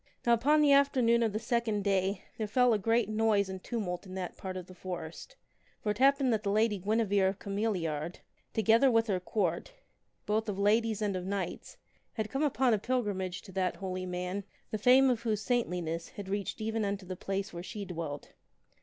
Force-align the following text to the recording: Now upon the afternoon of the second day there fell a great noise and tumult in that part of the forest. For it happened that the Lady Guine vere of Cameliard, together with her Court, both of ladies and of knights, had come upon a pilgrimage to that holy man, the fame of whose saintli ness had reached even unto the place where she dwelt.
Now 0.25 0.33
upon 0.33 0.61
the 0.61 0.71
afternoon 0.73 1.21
of 1.21 1.31
the 1.31 1.37
second 1.37 1.83
day 1.83 2.23
there 2.39 2.47
fell 2.47 2.73
a 2.73 2.79
great 2.79 3.07
noise 3.07 3.49
and 3.49 3.63
tumult 3.63 4.07
in 4.07 4.15
that 4.15 4.35
part 4.35 4.57
of 4.57 4.65
the 4.65 4.73
forest. 4.73 5.35
For 5.83 5.91
it 5.91 5.99
happened 5.99 6.33
that 6.33 6.41
the 6.41 6.49
Lady 6.49 6.79
Guine 6.79 7.05
vere 7.05 7.27
of 7.27 7.37
Cameliard, 7.37 8.15
together 8.51 8.89
with 8.89 9.05
her 9.05 9.19
Court, 9.19 9.73
both 10.25 10.49
of 10.49 10.57
ladies 10.57 11.03
and 11.03 11.15
of 11.15 11.27
knights, 11.27 11.77
had 12.13 12.31
come 12.31 12.41
upon 12.41 12.73
a 12.73 12.79
pilgrimage 12.79 13.43
to 13.43 13.51
that 13.51 13.75
holy 13.75 14.07
man, 14.07 14.43
the 14.71 14.79
fame 14.79 15.07
of 15.07 15.21
whose 15.21 15.45
saintli 15.45 15.83
ness 15.83 16.07
had 16.07 16.29
reached 16.29 16.61
even 16.61 16.83
unto 16.83 17.05
the 17.05 17.15
place 17.15 17.53
where 17.53 17.61
she 17.61 17.85
dwelt. 17.85 18.31